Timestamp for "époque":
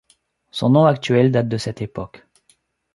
1.83-2.25